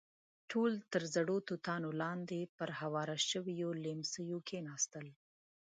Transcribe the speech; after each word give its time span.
ټول 0.51 0.71
تر 0.93 1.03
زړو 1.15 1.37
توتانو 1.49 1.89
لاندې 2.01 2.39
پر 2.57 2.69
هوارو 2.79 3.15
شويو 3.29 3.69
ليمڅيو 3.83 4.37
کېناستل. 4.49 5.07